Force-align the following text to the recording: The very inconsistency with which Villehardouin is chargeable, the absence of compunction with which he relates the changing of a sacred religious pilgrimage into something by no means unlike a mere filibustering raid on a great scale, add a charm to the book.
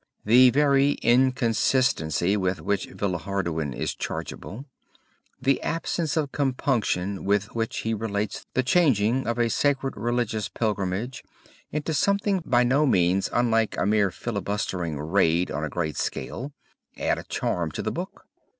The 0.25 0.49
very 0.49 0.93
inconsistency 1.03 2.35
with 2.35 2.59
which 2.59 2.87
Villehardouin 2.89 3.71
is 3.75 3.93
chargeable, 3.93 4.65
the 5.39 5.61
absence 5.61 6.17
of 6.17 6.31
compunction 6.31 7.23
with 7.23 7.53
which 7.53 7.81
he 7.81 7.93
relates 7.93 8.47
the 8.55 8.63
changing 8.63 9.27
of 9.27 9.37
a 9.37 9.47
sacred 9.47 9.95
religious 9.95 10.49
pilgrimage 10.49 11.23
into 11.71 11.93
something 11.93 12.41
by 12.43 12.63
no 12.63 12.87
means 12.87 13.29
unlike 13.31 13.77
a 13.77 13.85
mere 13.85 14.09
filibustering 14.09 14.97
raid 14.99 15.51
on 15.51 15.63
a 15.63 15.69
great 15.69 15.97
scale, 15.97 16.51
add 16.97 17.19
a 17.19 17.23
charm 17.23 17.69
to 17.69 17.83
the 17.83 17.91
book. 17.91 18.25